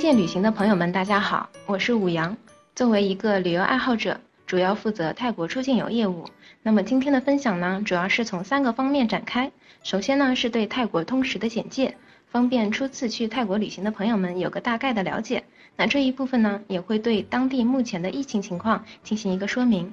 [0.00, 2.34] 界旅行的朋友们，大家好，我是武阳。
[2.74, 6.24] 作为一个旅游爱好者，主要负责泰国出境游业务。
[6.62, 9.52] 那么今天的分享呢，主要是从三个方面展开。
[9.82, 11.94] 首先呢，是对泰国通识的简介，
[12.30, 15.44] 方便初次去泰国旅行的朋友们有个大概的了解。
[15.76, 19.92] 那这一部分呢，也会对当地目前的疫情情况进行一个说明。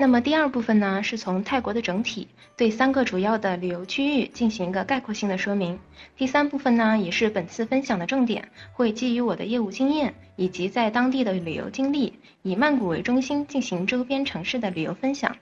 [0.00, 5.76] 那么第二部分呢，是从泰国的整体对三个主要的旅游区域进行一个概括性的说明。
[6.16, 15.36] 第三部分呢，也是本次分享的重点，会基于我的业务经验以及在当地的旅游经历，以曼谷为中心进行周边城市的旅游分享。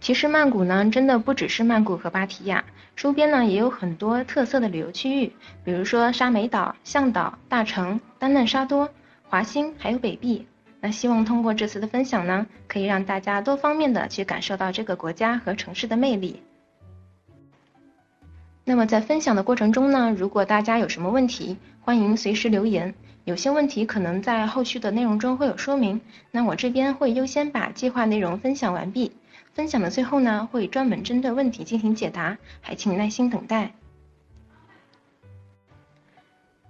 [0.00, 2.64] 其实曼谷呢，真的不只是曼谷和芭提雅，
[2.94, 5.32] 周边呢也有很多特色的旅游区域，
[5.64, 8.88] 比如说沙美岛、向岛、大城、丹嫩沙多、
[9.24, 10.46] 华欣，还有北碧。
[10.80, 16.42] 那希望通过这次的分享呢，可以让大家多方面的去感受到这个国家和城市的魅力。
[18.64, 22.94] 那么在分享的过程中呢，如果大家有什么问题，欢迎随时留言。
[23.24, 29.12] 有些问题可能在后续的内容中会有说明，那我这边会优先把计划内容分享完毕。
[29.52, 33.72] 分享的最后呢，会专门针对问题进行解答，还请耐心等待。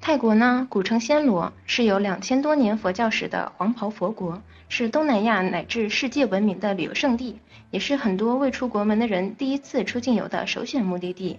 [0.02, 7.38] 泰国呢，古称暹罗，是有两千多年佛教史的黄袍佛国，是东南亚乃至世界闻名的旅游胜地，
[7.70, 11.38] 也是很多未出国门的人第一次出境游的首选目的地。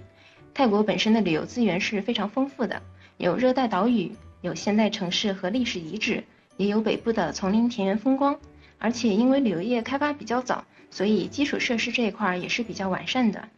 [0.53, 2.79] 泰国本身的旅游资源是非常丰富的，
[3.17, 6.23] 有热带岛屿，有现代城市和历史遗址，
[6.57, 8.39] 也有北部的丛林田园风光。
[8.77, 13.49] 而且因为旅游业开发比较早，所以基础设施这一块也是比较完善的。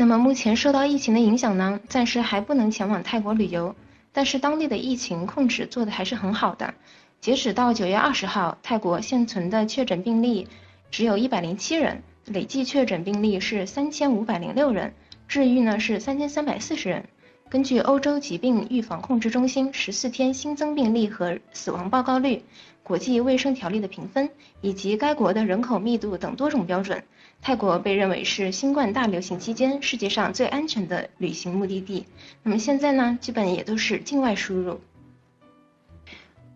[0.00, 3.74] 那么目前受到疫情的影响呢，暂时还不能前往泰国旅游。
[4.12, 6.72] 但是当地的疫情控制做得还是很好的。
[7.20, 10.46] 截止到九月二十号，泰国现存的确诊病例
[10.92, 14.94] 只有一百零七人，累计确诊病例是三千五百零六人，
[15.26, 17.08] 治愈呢是三千三百四十人。
[17.50, 22.42] 根据欧洲疾病预防控制中心十四天新增病例和死亡报告率。
[22.82, 24.30] 国际卫生条例的评分
[24.62, 27.02] 以及该国的人口密度等多种标准，
[27.42, 32.06] 泰国被认为是新冠大流行期间世界上最安全的旅行目的地。
[32.42, 34.80] 那么现在呢，基本也都是境外输入。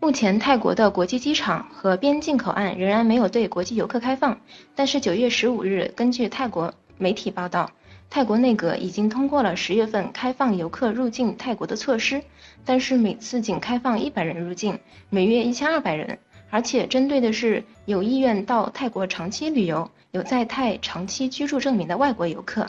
[0.01, 4.41] 目前泰国的国际机场和边境口岸仍然没有对国际游客开放，
[4.75, 7.71] 但是九月十五日，根据泰国媒体报道。
[8.15, 12.23] 泰国内阁已经通过了十月份开放游客入境泰国的措施，
[12.63, 14.79] 但是每次仅开放一百人入境，
[15.09, 16.19] 每月一千二百人，
[16.51, 22.67] 而且针对的是有意愿到泰国长期旅游、有在泰长期居住证明的外国游客。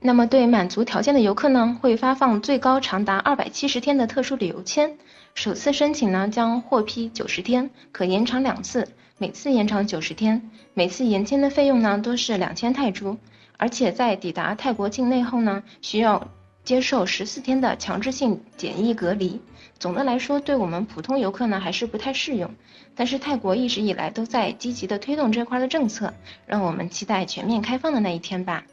[0.00, 4.98] 那么对满足条件的游客呢，会发放最高长达二百七十天的特殊旅游签，
[5.36, 8.88] 首次申请呢将获批九十天，可延长两次，
[9.18, 13.16] 每次延长九十天，每次延签的费用呢都是两千泰铢。
[13.62, 16.26] 而且在抵达泰国境内后呢，需要
[16.64, 19.40] 接受十四天的强制性检疫隔离。
[19.78, 22.50] 总的来说，对我们普通游客呢还是不太适用。
[22.96, 26.12] 但是泰国一直以来都在积极的推动这块的政策，
[26.44, 28.64] 让我们期待全面开放的那一天吧。